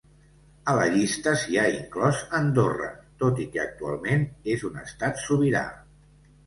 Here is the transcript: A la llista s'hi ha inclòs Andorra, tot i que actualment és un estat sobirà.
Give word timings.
A 0.71 0.73
la 0.77 0.85
llista 0.95 1.33
s'hi 1.41 1.59
ha 1.59 1.65
inclòs 1.75 2.23
Andorra, 2.39 2.89
tot 3.25 3.45
i 3.45 3.49
que 3.55 3.63
actualment 3.69 4.27
és 4.57 4.69
un 4.73 4.85
estat 4.89 5.27
sobirà. 5.29 5.65